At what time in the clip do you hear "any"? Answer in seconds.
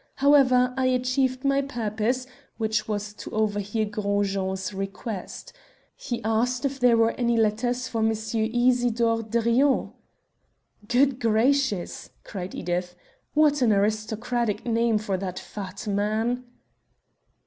7.19-7.37